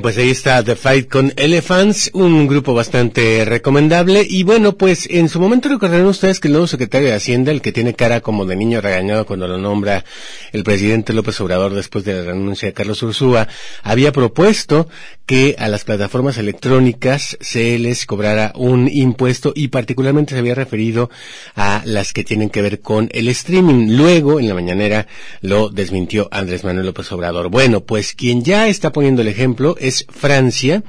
[0.01, 4.25] Pues ahí está The Fight con Elephants, un grupo bastante recomendable.
[4.27, 7.61] Y bueno, pues en su momento recordarán ustedes que el nuevo secretario de Hacienda, el
[7.61, 10.05] que tiene cara como de niño regañado cuando lo nombra
[10.51, 13.47] el presidente López Obrador después de la renuncia de Carlos Ursúa,
[13.81, 14.87] había propuesto
[15.27, 21.09] que a las plataformas electrónicas se les cobrara un impuesto y particularmente se había referido
[21.53, 23.97] a las que tienen que ver con el streaming.
[23.97, 25.07] Luego, en la mañanera,
[25.41, 27.49] lo desmintió Andrés Manuel López Obrador.
[27.49, 30.83] Bueno, pues quien ya está poniendo el ejemplo es Francia,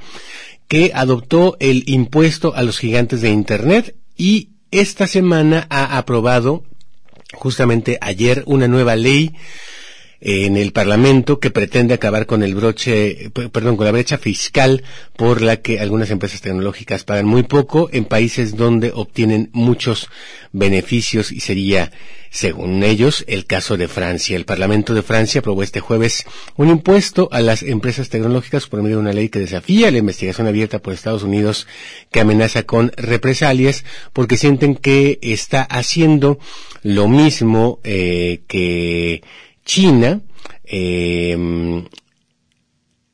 [0.67, 6.63] que adoptó el impuesto a los gigantes de Internet y esta semana ha aprobado
[7.33, 9.33] justamente ayer una nueva ley
[10.21, 14.83] en el Parlamento que pretende acabar con el broche, perdón, con la brecha fiscal
[15.15, 20.09] por la que algunas empresas tecnológicas pagan muy poco en países donde obtienen muchos
[20.51, 21.91] beneficios y sería,
[22.31, 24.35] según ellos, el caso de Francia.
[24.35, 26.25] El Parlamento de Francia aprobó este jueves
[26.57, 30.47] un impuesto a las empresas tecnológicas por medio de una ley que desafía la investigación
[30.47, 31.65] abierta por Estados Unidos
[32.11, 36.39] que amenaza con represalias porque sienten que está haciendo
[36.83, 39.21] lo mismo eh, que
[39.69, 40.21] China,
[40.63, 41.87] eh, en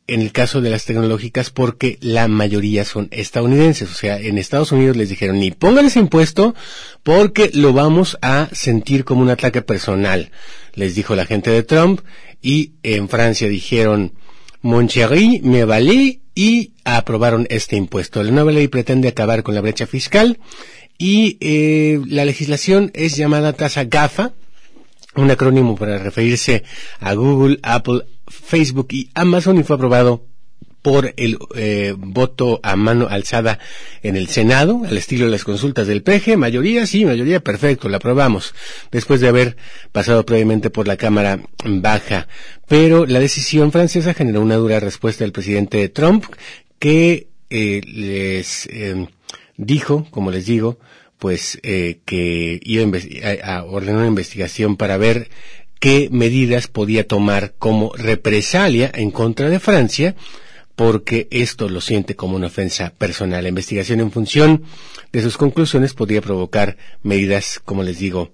[0.07, 3.91] el caso de las tecnológicas, porque la mayoría son estadounidenses.
[3.91, 6.55] O sea, en Estados Unidos les dijeron, ni pongan ese impuesto
[7.03, 10.31] porque lo vamos a sentir como un ataque personal,
[10.75, 11.99] les dijo la gente de Trump.
[12.41, 14.13] Y en Francia dijeron,
[14.61, 18.23] Mon chéri, me valé y aprobaron este impuesto.
[18.23, 20.39] La nueva ley pretende acabar con la brecha fiscal
[20.97, 24.31] y eh, la legislación es llamada tasa GAFA,
[25.15, 26.63] un acrónimo para referirse
[26.99, 30.25] a Google, Apple, Facebook y Amazon y fue aprobado
[30.85, 33.57] por el eh, voto a mano alzada
[34.03, 37.97] en el Senado, al estilo de las consultas del PG, mayoría sí, mayoría perfecto, la
[37.97, 38.53] aprobamos,
[38.91, 39.57] después de haber
[39.91, 42.27] pasado previamente por la Cámara Baja.
[42.67, 46.25] Pero la decisión francesa generó una dura respuesta del presidente Trump,
[46.77, 49.07] que eh, les eh,
[49.57, 50.77] dijo, como les digo,
[51.19, 52.85] pues eh, que iba
[53.23, 55.29] a, a, ordenar una investigación para ver
[55.79, 60.15] qué medidas podía tomar como represalia en contra de Francia,
[60.75, 63.43] porque esto lo siente como una ofensa personal.
[63.43, 64.63] La investigación en función
[65.11, 68.31] de sus conclusiones podría provocar medidas, como les digo,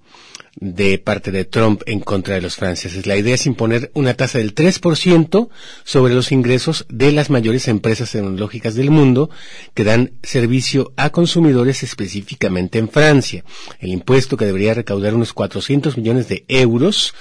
[0.56, 3.06] de parte de Trump en contra de los franceses.
[3.06, 5.48] La idea es imponer una tasa del 3%
[5.84, 9.30] sobre los ingresos de las mayores empresas tecnológicas del mundo
[9.74, 13.44] que dan servicio a consumidores específicamente en Francia.
[13.80, 17.14] El impuesto que debería recaudar unos 400 millones de euros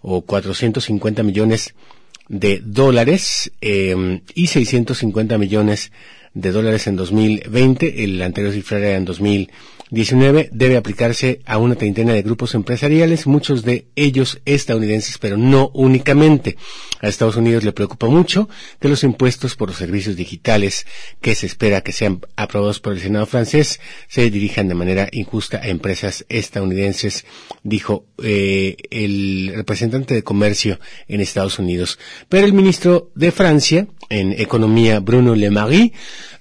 [0.00, 1.74] o 450 millones
[2.28, 5.92] de dólares eh, y 650 millones
[6.32, 8.04] de dólares en 2020.
[8.04, 9.50] El anterior cifra era en 2000
[9.90, 15.70] 19 debe aplicarse a una treintena de grupos empresariales, muchos de ellos estadounidenses, pero no
[15.74, 16.56] únicamente.
[17.00, 20.86] A Estados Unidos le preocupa mucho que los impuestos por los servicios digitales
[21.20, 25.58] que se espera que sean aprobados por el Senado francés se dirijan de manera injusta
[25.58, 27.24] a empresas estadounidenses,
[27.62, 30.78] dijo eh, el representante de comercio
[31.08, 31.98] en Estados Unidos.
[32.28, 35.92] Pero el ministro de Francia en Economía, Bruno Le Marie,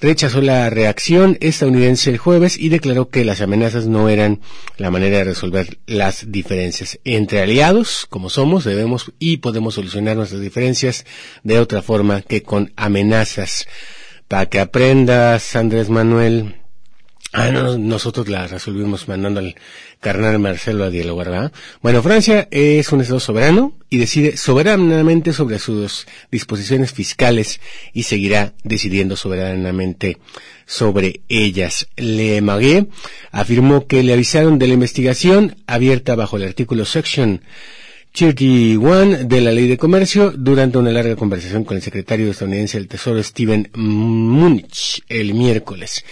[0.01, 4.41] rechazó la reacción estadounidense el jueves y declaró que las amenazas no eran
[4.77, 6.99] la manera de resolver las diferencias.
[7.03, 11.05] Entre aliados, como somos, debemos y podemos solucionar nuestras diferencias
[11.43, 13.67] de otra forma que con amenazas.
[14.27, 16.59] Para que aprendas, Andrés Manuel,
[17.31, 19.55] Ah, no, nosotros la resolvimos mandando al
[19.99, 21.51] carnal Marcelo a dialogar, ¿verdad?
[21.79, 27.61] Bueno, Francia es un estado soberano y decide soberanamente sobre sus disposiciones fiscales
[27.93, 30.17] y seguirá decidiendo soberanamente
[30.70, 31.88] sobre ellas.
[31.97, 32.86] Le Magué
[33.32, 37.41] afirmó que le avisaron de la investigación abierta bajo el artículo section
[38.13, 42.88] 31 de la Ley de Comercio durante una larga conversación con el secretario estadounidense del
[42.88, 46.05] Tesoro Steven Munich el miércoles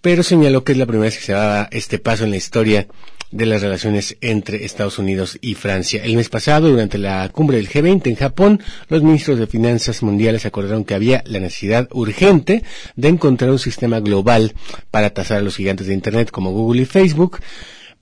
[0.00, 2.86] pero señaló que es la primera vez que se da este paso en la historia
[3.32, 6.04] de las relaciones entre Estados Unidos y Francia.
[6.04, 10.46] El mes pasado, durante la cumbre del G20 en Japón, los ministros de Finanzas Mundiales
[10.46, 12.62] acordaron que había la necesidad urgente
[12.94, 14.54] de encontrar un sistema global
[14.90, 17.40] para tasar a los gigantes de Internet como Google y Facebook,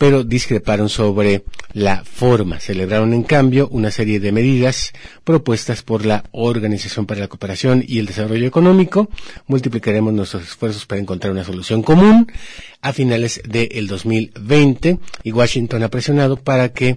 [0.01, 1.45] pero discreparon sobre
[1.75, 2.59] la forma.
[2.59, 4.95] Celebraron, en cambio, una serie de medidas
[5.25, 9.11] propuestas por la Organización para la Cooperación y el Desarrollo Económico.
[9.47, 12.33] Multiplicaremos nuestros esfuerzos para encontrar una solución común
[12.81, 16.97] a finales del 2020 y Washington ha presionado para que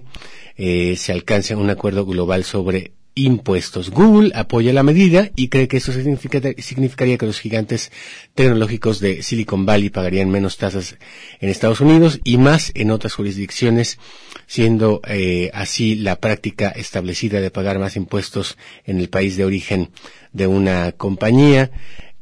[0.56, 3.90] eh, se alcance un acuerdo global sobre impuestos.
[3.90, 7.92] Google apoya la medida y cree que eso significaría que los gigantes
[8.34, 10.96] tecnológicos de Silicon Valley pagarían menos tasas
[11.40, 13.98] en Estados Unidos y más en otras jurisdicciones,
[14.46, 19.90] siendo eh, así la práctica establecida de pagar más impuestos en el país de origen
[20.32, 21.70] de una compañía,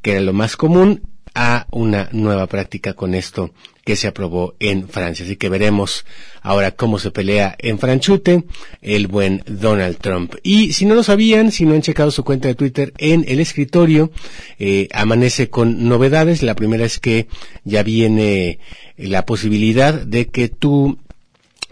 [0.03, 1.03] que era lo más común,
[1.34, 3.55] a una nueva práctica con esto
[3.85, 5.24] que se aprobó en Francia.
[5.24, 6.05] Así que veremos
[6.41, 8.45] ahora cómo se pelea en Franchute
[8.80, 10.35] el buen Donald Trump.
[10.43, 13.41] Y si no lo sabían, si no han checado su cuenta de Twitter en el
[13.41, 14.11] escritorio,
[14.59, 16.43] eh, amanece con novedades.
[16.43, 17.26] La primera es que
[17.64, 18.59] ya viene
[18.97, 20.99] la posibilidad de que tú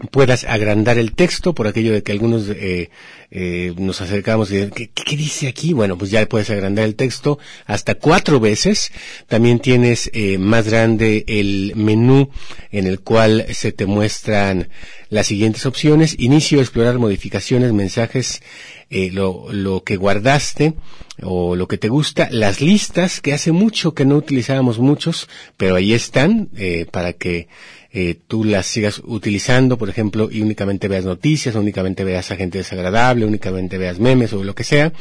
[0.09, 2.89] puedas agrandar el texto por aquello de que algunos eh,
[3.29, 5.73] eh, nos acercamos y ¿qué, ¿qué, dice aquí?
[5.73, 8.91] Bueno, pues ya puedes agrandar el texto hasta cuatro veces.
[9.27, 12.29] También tienes eh, más grande el menú
[12.71, 14.69] en el cual se te muestran
[15.09, 16.15] las siguientes opciones.
[16.17, 18.41] Inicio, explorar modificaciones, mensajes,
[18.89, 20.73] eh, lo, lo que guardaste
[21.21, 25.75] o lo que te gusta, las listas que hace mucho que no utilizábamos muchos, pero
[25.75, 27.47] ahí están eh, para que
[27.93, 32.59] eh, tú las sigas utilizando, por ejemplo, y únicamente veas noticias, únicamente veas a gente
[32.59, 34.93] desagradable, únicamente veas memes o lo que sea.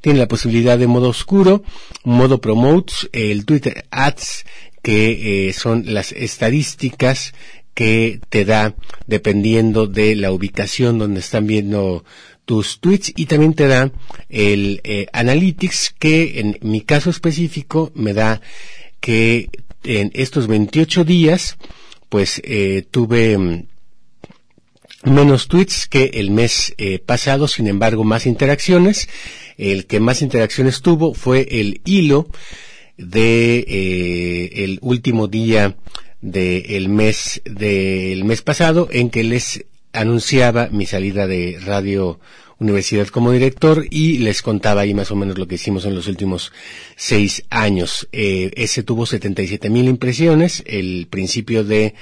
[0.00, 1.64] Tiene la posibilidad de modo oscuro,
[2.04, 4.44] modo promotes, el Twitter Ads,
[4.80, 7.34] que eh, son las estadísticas
[7.74, 8.76] que te da
[9.08, 12.04] dependiendo de la ubicación donde están viendo
[12.44, 13.90] tus tweets y también te da
[14.28, 18.40] el eh, Analytics que en mi caso específico me da
[19.00, 19.50] que
[19.82, 21.58] en estos 28 días
[22.08, 23.66] pues eh, tuve mm,
[25.04, 29.08] menos tweets que el mes eh, pasado, sin embargo más interacciones.
[29.56, 32.28] El que más interacciones tuvo fue el hilo
[32.96, 35.76] de eh, el último día
[36.20, 42.18] del mes del mes pasado en que les anunciaba mi salida de Radio
[42.58, 46.06] Universidad como director y les contaba ahí más o menos lo que hicimos en los
[46.06, 46.52] últimos
[46.96, 48.08] seis años.
[48.12, 51.94] Eh, ese tuvo 77 mil impresiones, el principio de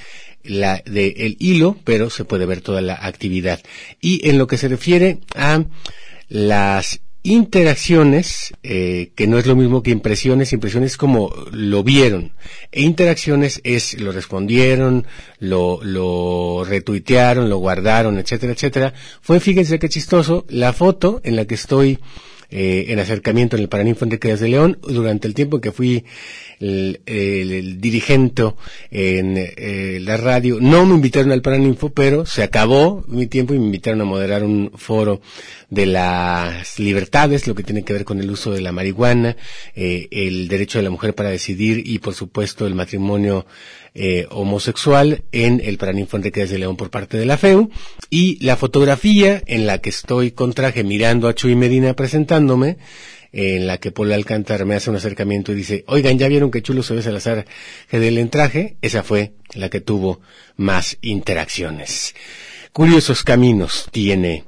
[0.44, 3.60] la, de el hilo, pero se puede ver toda la actividad.
[4.00, 5.64] Y en lo que se refiere a
[6.28, 12.32] las interacciones, eh, que no es lo mismo que impresiones, impresiones como lo vieron,
[12.70, 15.06] e interacciones es lo respondieron,
[15.38, 18.94] lo, lo retuitearon, lo guardaron, etcétera, etcétera.
[19.22, 21.98] Fue, fíjense qué chistoso, la foto en la que estoy
[22.50, 26.04] eh, en acercamiento en el Paraninfo Enrique de León durante el tiempo que fui
[26.60, 28.54] el, el, dirigente
[28.90, 30.58] en eh, la radio.
[30.60, 34.44] No me invitaron al Paraninfo, pero se acabó mi tiempo y me invitaron a moderar
[34.44, 35.20] un foro
[35.70, 39.36] de las libertades, lo que tiene que ver con el uso de la marihuana,
[39.74, 43.46] eh, el derecho de la mujer para decidir y, por supuesto, el matrimonio
[43.94, 47.70] eh, homosexual en el Paraninfo Enrique de León por parte de la FEU
[48.10, 52.78] y la fotografía en la que estoy con traje mirando a Chuy Medina presentándome
[53.30, 56.62] en la que Paul Alcántar me hace un acercamiento y dice, oigan, ¿ya vieron qué
[56.62, 57.46] chulo se ve Salazar
[57.88, 58.76] Gedel en traje?
[58.80, 60.20] Esa fue la que tuvo
[60.56, 62.14] más interacciones.
[62.72, 64.44] Curiosos caminos tiene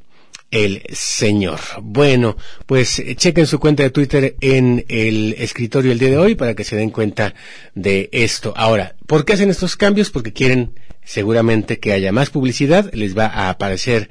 [0.50, 1.60] el señor.
[1.82, 2.36] Bueno,
[2.66, 6.54] pues eh, chequen su cuenta de Twitter en el escritorio el día de hoy para
[6.54, 7.34] que se den cuenta
[7.74, 8.52] de esto.
[8.56, 10.10] Ahora, ¿por qué hacen estos cambios?
[10.10, 10.72] Porque quieren
[11.04, 14.08] seguramente que haya más publicidad, les va a aparecer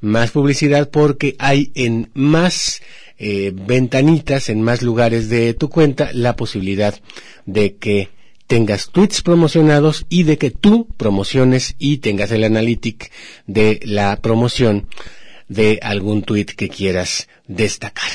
[0.00, 2.82] más publicidad porque hay en más
[3.18, 6.94] eh, ventanitas, en más lugares de tu cuenta, la posibilidad
[7.46, 8.10] de que
[8.46, 13.10] tengas tweets promocionados y de que tú promociones y tengas el analytic
[13.46, 14.86] de la promoción
[15.48, 18.10] de algún tweet que quieras destacar.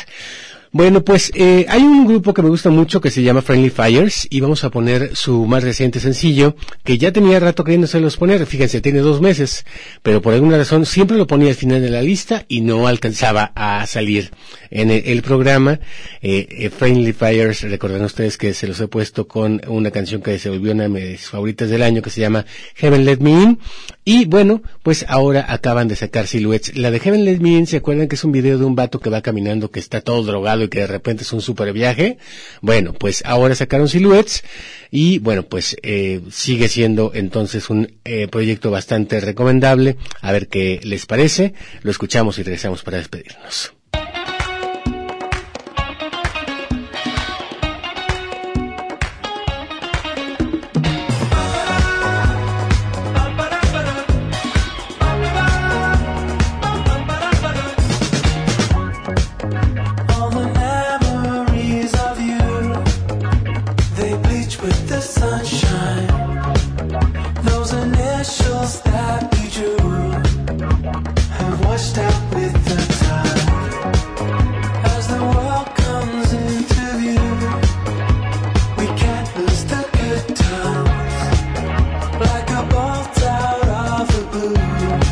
[0.72, 4.28] Bueno, pues eh, hay un grupo que me gusta mucho que se llama Friendly Fires
[4.30, 8.80] y vamos a poner su más reciente sencillo que ya tenía rato queriéndoselos poner, fíjense,
[8.80, 9.66] tiene dos meses,
[10.04, 13.52] pero por alguna razón siempre lo ponía al final de la lista y no alcanzaba
[13.56, 14.30] a salir
[14.70, 15.80] en el, el programa.
[16.22, 20.38] Eh, eh, Friendly Fires, recordarán ustedes que se los he puesto con una canción que
[20.38, 23.60] se volvió una de mis favoritas del año que se llama Heaven Let Me In
[24.10, 26.76] y bueno, pues ahora acaban de sacar Silhouettes.
[26.76, 29.12] La de Heaven Let Me ¿se acuerdan que es un video de un vato que
[29.12, 32.18] va caminando que está todo drogado y que de repente es un super viaje.
[32.60, 34.44] Bueno, pues ahora sacaron Silhouettes
[34.90, 39.98] y bueno, pues eh, sigue siendo entonces un eh, proyecto bastante recomendable.
[40.22, 41.54] A ver qué les parece.
[41.84, 43.74] Lo escuchamos y regresamos para despedirnos.
[82.80, 85.09] walked out of the blue.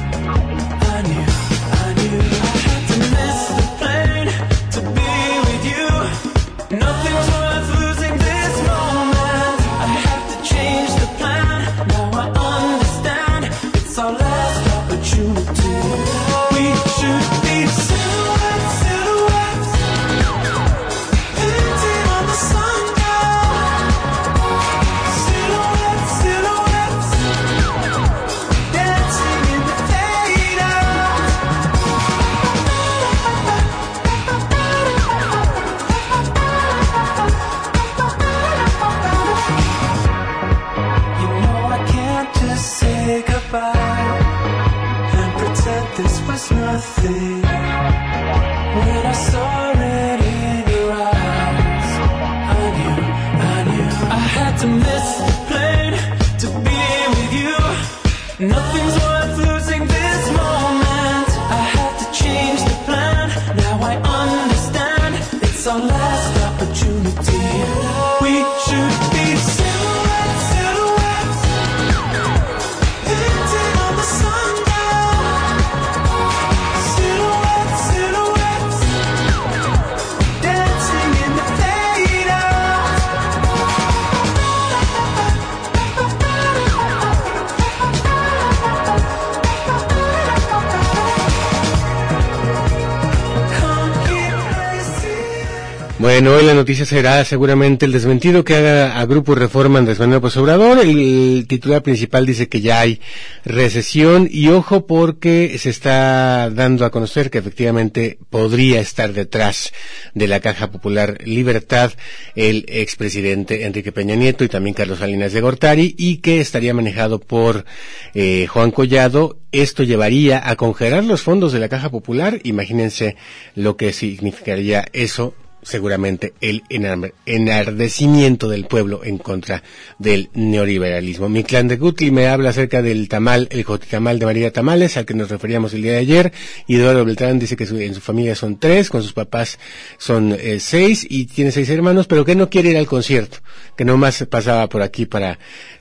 [96.08, 100.22] Bueno, hoy la noticia será seguramente el desmentido que haga a Grupo Reforma Andrés Manuel
[100.22, 100.80] López Obrador.
[100.80, 103.02] El, titular principal dice que ya hay
[103.44, 109.74] recesión y ojo porque se está dando a conocer que efectivamente podría estar detrás
[110.14, 111.92] de la Caja Popular Libertad
[112.36, 117.20] el expresidente Enrique Peña Nieto y también Carlos Salinas de Gortari y que estaría manejado
[117.20, 117.66] por
[118.14, 119.40] eh, Juan Collado.
[119.52, 122.40] Esto llevaría a congelar los fondos de la Caja Popular.
[122.44, 123.18] Imagínense
[123.56, 125.36] lo que significaría eso
[125.68, 129.64] seguramente el enar- enardecimiento del pueblo en contra
[130.00, 131.30] del neoliberalismo.
[131.30, 135.06] Mi clan de Gutli me habla acerca del tamal, el jotitamal de María Tamales, al
[135.06, 136.34] que nos referíamos el día de ayer.
[136.68, 139.60] Y Eduardo Beltrán dice que su- en su familia son tres, con sus papás
[139.98, 143.38] son eh, seis y tiene seis hermanos, pero que no quiere ir al concierto,
[143.76, 145.38] que nomás pasaba por aquí para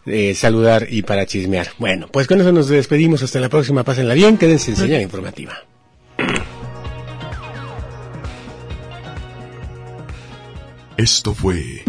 [0.06, 1.68] eh, saludar y para chismear.
[1.78, 3.22] Bueno, pues con eso nos despedimos.
[3.22, 3.84] Hasta la próxima.
[3.84, 4.36] Pásenla bien.
[4.38, 5.64] Quédense en señal informativa.
[10.96, 11.84] Esto fue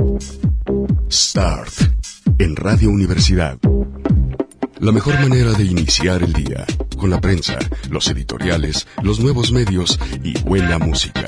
[1.09, 1.71] Start
[2.39, 3.57] en Radio Universidad.
[4.79, 6.65] La mejor manera de iniciar el día,
[6.97, 7.57] con la prensa,
[7.89, 11.23] los editoriales, los nuevos medios y buena música.